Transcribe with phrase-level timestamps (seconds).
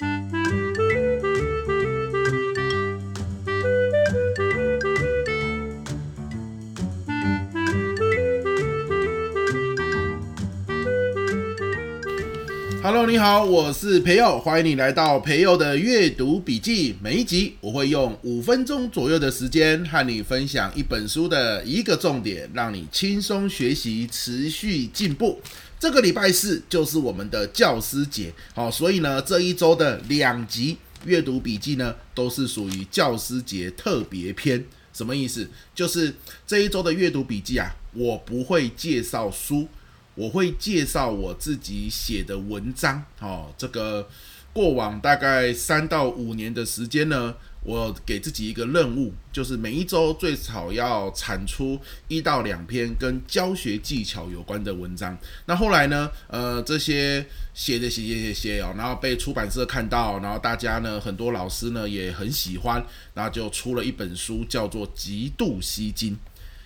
[0.00, 0.08] Hello，
[13.06, 16.96] 你好，我是培佑，欢迎你来到培佑的阅读笔记。
[17.02, 25.38] 每一集我会用五分钟左右的时间和你分享一本书的一个重点，让你轻松学习，持续进步。
[25.80, 30.76] 这个礼拜四就是我们的教师节，好，所以呢，这一周的两集
[31.06, 34.62] 阅读笔记呢，都是属于教师节特别篇。
[34.92, 35.48] 什么意思？
[35.74, 36.14] 就是
[36.46, 39.66] 这一周的阅读笔记啊，我不会介绍书。
[40.16, 44.06] 我会介绍我自己写的文章，哦，这个
[44.52, 51.78] 过往大概三到五年的时间呢，我给自己一个任务，就是每一周最少要产出
[52.08, 55.16] 一到两篇跟教学技巧有关的文章。
[55.46, 66.14] 那后来呢，呃，这些写的写写写写哦，然后被出版社看到，然后大家呢，很多老师呢也很喜欢，然后就出了一本书，叫做《极度吸金》。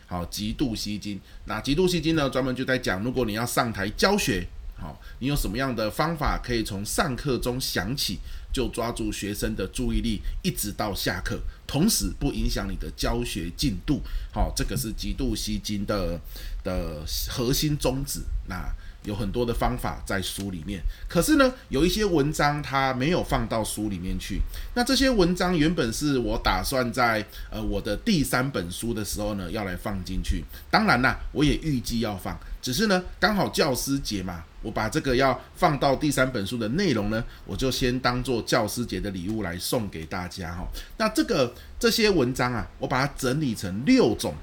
[0.07, 1.21] 好，极度吸金。
[1.47, 8.19] 那极度吸金呢，专门就在讲，如果你要上台教学，好，你有什么样的方法可以从上课中想起，
[8.53, 14.01] 就抓住学生的注意力，一直到下课，同时不影响你的教学进度。
[14.33, 16.21] 好，这个是极度吸睛的
[16.63, 18.21] 的核心宗旨。
[18.47, 18.73] 那。
[19.05, 24.41] 有很多的方法在书里面，可是呢，有一些文章它没有放到书里面去。
[24.75, 30.43] 那这些文章原本是我打算在呃我的第三本书的时候呢要来放进去。
[30.71, 40.67] 当然啦，我也预计要放，只是呢刚好教师节嘛，我把这个要放到第三本书的内容呢，我就先当做教师节的礼物来送给大家哈。
[40.97, 44.35] 那这个这些文章啊，我把它整理成六种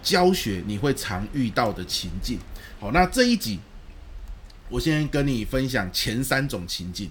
[0.00, 2.38] 教学你会常遇到的情境。
[2.78, 3.58] 好，那这一集。
[4.72, 7.10] 我先跟你分享前三种情境，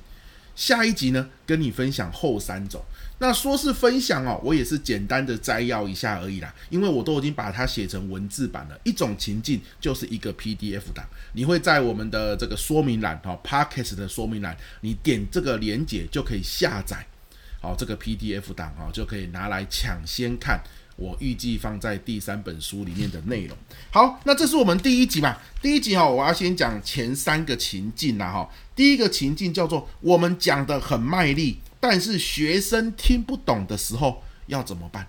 [0.60, 2.84] 下一集呢跟你分享后三种。
[3.20, 8.78] 那说是分享哦，我也是简单的摘要一下而已啦，因为我都已经把它写成文字版了。
[8.84, 17.06] 一种情境就是一个 PDF 档，你会在我们的这个说明栏哈，Podcast 的说明栏，你点这个连结就可以下载，
[17.62, 20.62] 好，这个 PDF 档哈，就可以拿来抢先看。
[21.00, 23.58] 我预计放在第三本书里面的内容。
[23.90, 25.38] 好，那这是我们第一集嘛？
[25.62, 28.50] 第一集哈，我要先讲前三个情境啦哈。
[28.76, 35.08] 第一个情境叫做我们讲的很卖力，但是学生听不懂的时候要怎么办？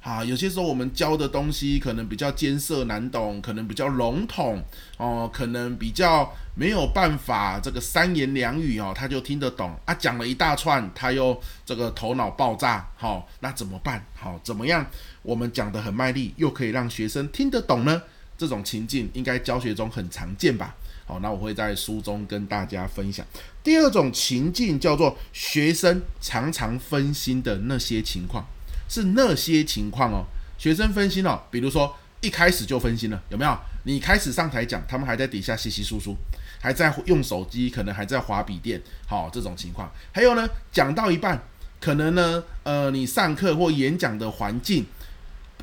[0.00, 4.62] 啊，有些时候我们教的东西可能比较艰涩难懂，可能比较笼统
[4.96, 9.92] 哦，可能比较没有办法这个三言两语哦，他就听得懂啊。
[9.94, 14.02] 讲了一大串，他又这个头脑爆炸，好、那怎么办？
[14.14, 14.86] 好、怎么样？
[15.22, 18.02] 我们讲得很卖力，又可以让学生听得懂呢？
[18.38, 20.74] 这种情境应该教学中很常见吧？
[21.04, 23.26] 好、那我会在书中跟大家分享。
[23.62, 28.46] 第二种情境叫做学生常常分心的那些情况。
[28.90, 30.26] 是那些情况哦，
[30.58, 33.56] 学生分心了，比如说一开始就分心了，有没有？
[33.84, 36.16] 你开始上台讲，他们还在底下稀稀疏疏，
[36.60, 39.88] 还在用手机，可能还在划笔电，好，这种情况。
[40.10, 41.40] 还有呢，讲到一半，
[41.80, 44.84] 可能呢，呃，你上课或演讲的环境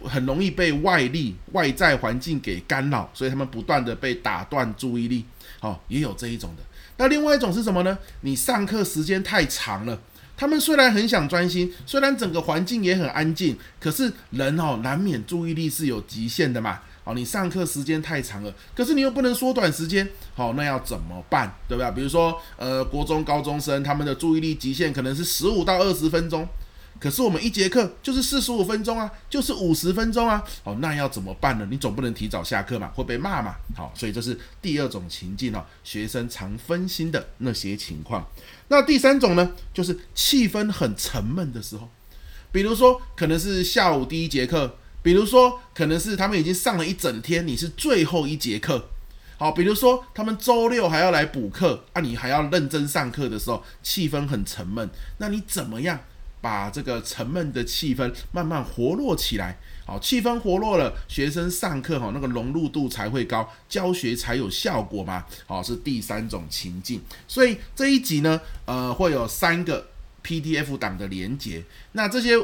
[0.06, 5.26] 很容易被外力、外在环境给干扰，所以他们不断的被打断注意力，
[5.60, 6.64] 好，也有这一种的。
[6.96, 7.98] 那另外一种是什么呢？
[8.22, 10.00] 你上课时间太长了。
[10.38, 16.80] 他们虽然很想专心，虽然整个环境也很安静，可是人哦，难免注意力是有极限的嘛。
[17.04, 21.52] 哦，你上课时间太长了，可是你又不能缩短时间，好，那要怎么办？
[21.68, 21.90] 对不对？
[21.94, 26.48] 比如说，呃，国中高中生他们的注意力极限可能是十五到二十分钟。
[27.00, 31.68] 可是我们一节课就是四十五分钟啊，就是五十分钟啊，哦，那要怎么办呢？
[31.70, 33.56] 你总不能提早下课嘛，会被骂嘛。
[33.76, 38.26] 好，所以这是第二种情境哦，学生常分心的那些情况。
[38.70, 41.90] 那第三种呢，就是气氛很沉闷的时候，
[42.52, 48.90] 比如说可能是下午第一节课，比如说可能是他们已经上了一整天，你是最后一节课。
[49.38, 56.00] 好，比如说他们周六还要来补课，啊，你还要认真上课的时候，气氛很沉闷，那你怎么样？
[56.48, 65.26] 把这个沉闷的气氛慢慢活络起来，好，气氛活络了，学生上课哈，那个融入度才会高，教学才有效果嘛。
[65.46, 67.02] 好，是第三种情境。
[67.28, 69.88] 所以这一集呢，呃，会有三个
[70.24, 71.62] PDF 档的连结。
[71.92, 72.38] 那这些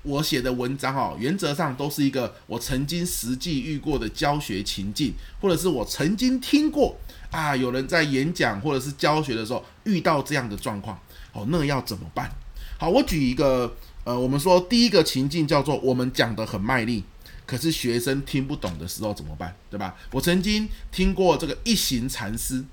[0.00, 6.96] 我写的文章哈，原则上都是一个我曾经实际遇过的教学情境，或者是我曾经听过
[7.30, 10.98] 啊，有人在演讲或者是教学的时候遇到这样的状况，
[11.34, 12.30] 哦，那要怎么办？
[12.80, 17.04] 好，我举一个，呃，我们说第一个情境叫做我们讲得很卖力，
[17.44, 19.54] 可是学生听不懂的时候怎么办？
[19.68, 19.94] 对吧？
[20.10, 22.64] 我曾经听过这个一行禅师，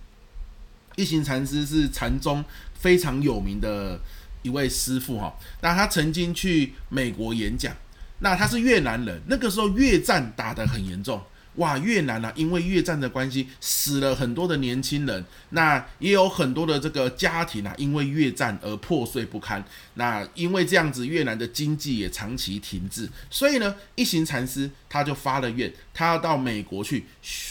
[0.96, 2.42] 一行禅师是禅宗
[2.74, 4.00] 非常有名的
[4.44, 7.76] 一位师傅哈，那他曾经去美国演讲，
[8.20, 11.22] 那他是越南人，那个时候越战打得很严重。
[11.58, 19.64] 哇，越南啊，因为越战的关系，死了很多的年轻人，那也有很多的这个家庭啊，因为越战而破碎不堪。
[19.96, 27.06] 那因为这样子，越南的经济也长期停滞，所以呢，一行禅师他就发了愿，他要到美国去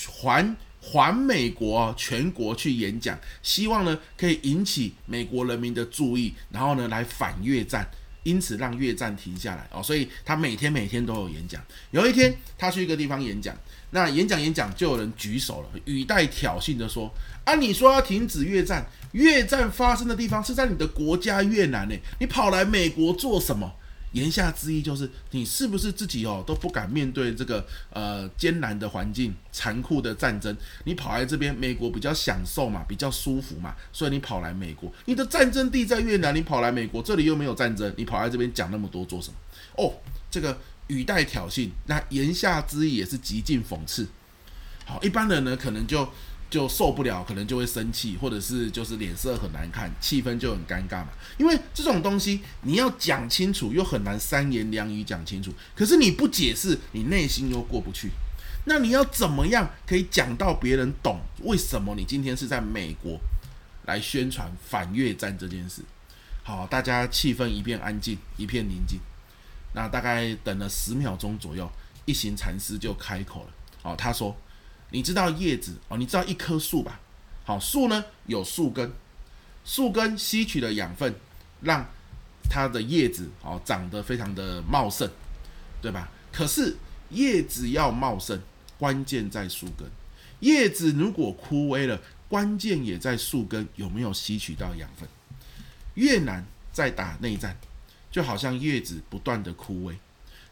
[0.09, 7.85] 环环美国全国去演讲，希望呢可以引起美国人民的注意，然后呢来反越战，
[8.23, 9.82] 因此让越战停下来哦。
[9.82, 11.61] 所以他每天每天都有演讲。
[11.91, 13.52] 有一天他去一个地方演讲。
[13.91, 17.12] 那演讲演讲，就有人举手了，语带挑衅的说
[17.44, 23.73] ：“啊，你说要停止越战，越战发生的地方是在你的国家越南呢，你跑来美国做什么？”
[24.12, 30.56] 言下之意就是，你是不是自己哦都不敢面对这个呃艰难的环境、残酷的战争？
[30.85, 34.91] 你跑来这边，美国比较享受嘛，比较舒服嘛，所以你跑来美国。
[35.05, 39.35] 你的战争地在越南，你跑来美国，这里又没有战争，你跑来这边讲那么多做什么？
[39.77, 39.93] 哦，
[40.31, 40.56] 这个。
[40.88, 44.06] 语带挑衅，那言下之意也是极尽讽刺。
[44.85, 46.09] 好，一般人呢可能就
[46.49, 51.09] 就受不了，可能就会生气，或者是就是脸色很难看，气氛就很尴尬嘛。
[51.38, 55.53] 因为这种东西你要讲清楚，又很难三言两语讲清楚。
[55.75, 58.11] 可是你不解释，你内心又过不去。
[58.69, 61.21] 那你要怎么样可以讲到别人懂？
[61.43, 63.19] 为什么你今天是在美国
[63.87, 65.83] 来宣传反越战这件事？
[66.44, 69.00] 好，大家气氛一片安静，一片宁静。
[69.76, 71.70] 那大概等了十秒钟左右，
[72.06, 73.50] 一行禅师就开口了。
[73.82, 74.34] 哦，他说
[74.88, 76.99] ：“你知道叶子哦，你知道一棵树吧？
[77.44, 78.90] 好，树呢有树根，
[79.67, 81.14] 树根吸取了养分，
[81.61, 81.87] 让
[82.49, 85.11] 它的叶子哦长得非常的茂盛，
[85.82, 86.08] 对吧？
[86.32, 86.78] 可是
[87.11, 88.40] 叶子要茂盛，
[88.78, 89.87] 关键在树根。
[90.40, 92.00] 叶子如果枯萎了，
[92.31, 95.06] 关键也在树根有没有吸取到养分。
[95.96, 97.55] 越南在打内战。”
[98.16, 99.94] 就好像叶子不断的枯萎，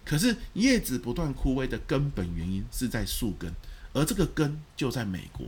[0.05, 3.51] 可是叶子不断枯萎的根本原因是在树根，
[3.95, 5.47] 而这个根就在美国，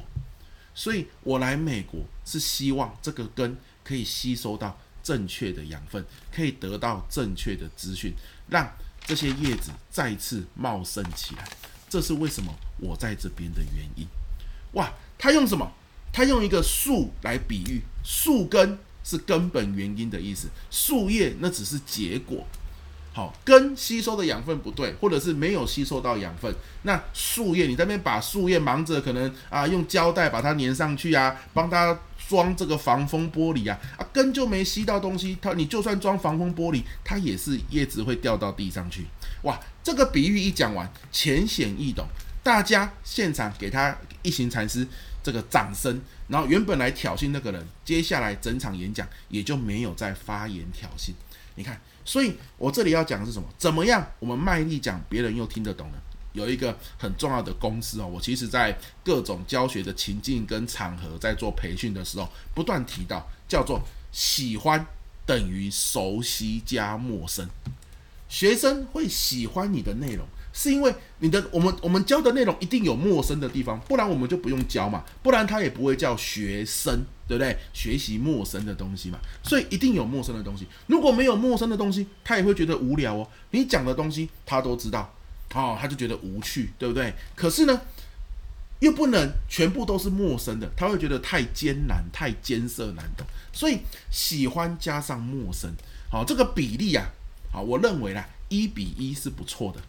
[0.74, 3.54] 所以我来美国是希望这个根
[3.84, 6.02] 可以吸收到正确的养分，
[6.34, 8.14] 可以得到正确的资讯，
[8.48, 8.66] 让
[9.04, 11.46] 这些叶子再次茂盛起来。
[11.90, 14.06] 这是为什么我在这边的原因。
[14.72, 15.70] 哇，他用什么？
[16.14, 18.78] 他用一个树来比喻树根。
[19.06, 22.44] 是根本原因的意思，树叶那只是结果。
[23.14, 31.98] 好，根吸收的养分不对，或者是没有吸收到养分，那树叶你在那边把树叶忙着，可能啊用胶带把它粘上去啊，帮它
[32.28, 39.06] 装这个防风玻璃啊，啊根就没吸到东西，它你就算装防风玻璃，它也是叶子会掉到地上去。
[39.44, 42.06] 哇，这个比喻一讲完，浅显易懂，
[42.42, 44.86] 大家现场给他一行禅师
[45.26, 46.00] 这个掌声。
[46.28, 51.10] 然后原本来挑衅那个人，接下来整场演讲也就没有再发言挑衅。
[51.56, 53.48] 你看，所以我这里要讲的是什么？
[53.58, 55.98] 怎么样我们卖力讲，别人又听得懂呢？
[56.32, 63.82] 有一个很重要的公式哦，我其实在各种教学的情境跟场合，在做培训的时候，不断提到，叫做
[64.12, 64.86] 喜欢
[65.24, 67.48] 等于熟悉加陌生。
[68.28, 70.26] 学生会喜欢你的内容。
[70.58, 77.54] 是因为你的我们我们教的内容一定有陌生的地方，不然我们就不用教嘛，不然他也不会叫学生，对不对？
[77.74, 80.66] 学习陌生的东西嘛，所以一定有陌生的东西。
[80.86, 83.28] 如果没有陌生的东西，他也会觉得无聊哦。
[83.50, 85.14] 你讲的东西他都知道，
[85.52, 87.12] 哦，他就觉得无趣，对不对？
[87.34, 87.78] 可是呢，
[88.80, 93.26] 又不能全部都是陌生的，他会觉得太艰难、太艰涩难懂。
[93.52, 93.80] 所以
[94.10, 95.70] 喜欢加上陌生，
[96.10, 97.10] 好，这个比例啊，
[97.52, 99.80] 好，我认为啦，一比一是不错的。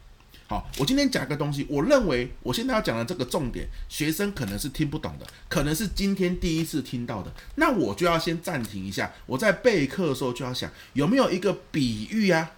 [0.50, 9.12] 好，我今天讲个东西，我认为我现在要讲的这个重点，学生可能是听不懂的，可能是今天第一次听到的，那我就要先暂停一下。
[9.26, 12.54] 我在备课的时候就要想，有没有一个比喻啊，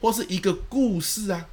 [0.00, 1.46] 或是一个故事啊，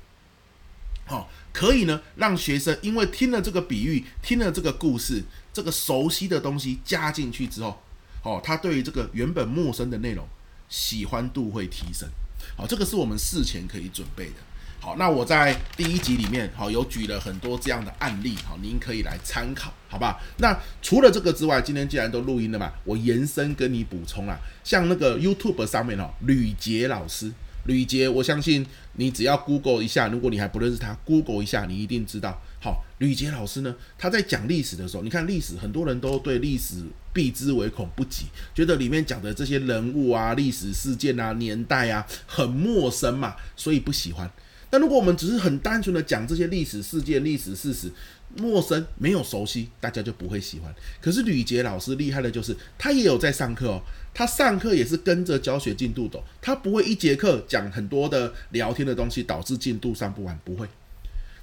[1.06, 5.24] 好，可以呢，让学生因为听了这个比喻，听了这个故事，
[5.54, 7.80] 这个熟悉的东西加进去之后，
[8.24, 10.28] 哦，他对于这个原本陌生的内容
[10.68, 12.10] 喜欢度会提升。
[12.58, 14.49] 好，这个是我们事前可以准备的。
[14.82, 20.18] 好，那我在第一集里面，好，有举了很多这样的案例，好，您可以来参考，好吧？
[20.38, 27.30] 那除了这个之外，今天既然都录音了嘛，我延伸跟你补充啦，像那个 YouTube 上面哦，吕杰老师，
[27.66, 32.42] 吕杰，我相信你只要 Google 一下，如果你还不认识他，Google 一下，你一定知道。
[32.62, 36.76] 好，吕杰老师呢，他在讲历史的时候，你看历史，很多人都对历史
[37.12, 44.30] 避之唯恐不及，觉得里面讲的这些人物啊、历史事件啊、年代啊很陌生嘛，所以不喜欢。
[44.70, 47.92] 但如果我们只是很单纯的讲这些历史事件、历史事实，
[48.38, 50.72] 陌生没有熟悉，大家就不会喜欢。
[51.02, 53.82] 可是吕杰老师厉害的就是，他也有在上课哦，
[54.14, 60.68] 他上课也是跟着教学进度走，他不会一节课讲很多的聊天的东西，导致进度上不完，不会。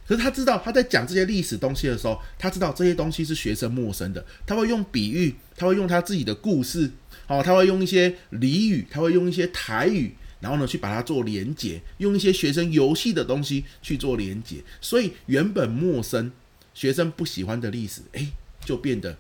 [0.07, 6.89] 可是他知道他在讲这些历史东西的时候，他知道这些东西是学生陌生的，他会用比喻，他会用他自己的故事，
[7.27, 10.15] 哦，他会用一些俚语，他会用一些台语。
[10.41, 16.31] 然后呢，去把它做连接，用一些学生游戏的东西去做连接，所以原本陌生、
[16.75, 18.29] 学生不喜欢的历史，诶，
[18.65, 19.17] 就变得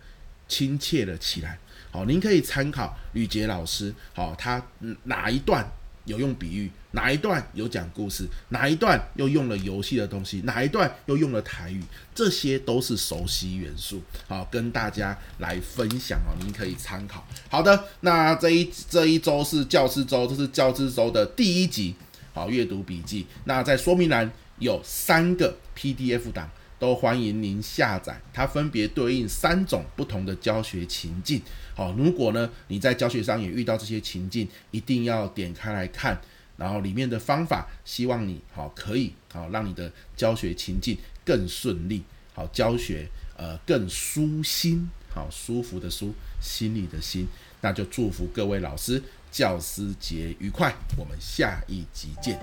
[0.47, 1.59] 亲切了起来。
[1.91, 4.63] 好，您可以参考吕捷老师，好，他
[5.05, 5.67] 哪一段？
[6.07, 11.83] 有用比喻，哪一段有讲故事，哪一段又用了游戏的东西，哪一段又用了台语，
[12.15, 17.27] 这些都是熟悉元素，好，跟大家来分享哦，您可以参考。
[17.51, 21.95] 好的，那这一 这一周是教师周，这是教师周的第一集，
[22.33, 23.27] 好，阅读笔记。
[23.45, 26.51] 那在说明栏有三个 PDF 档。
[26.79, 31.41] 都欢迎您下载，它分别对应三种不同的教学情境。
[31.77, 36.19] 好，如果呢你在教学上也遇到这些情境，一定要点开来看，
[36.57, 42.03] 然后里面的方法，希望你好可以好让你的教学情境更顺利，
[42.33, 43.07] 好教学
[43.37, 47.27] 呃更舒心，好舒服的舒，心里的心，
[47.61, 52.41] 那就祝福各位老师教师节愉快，我们下一集见。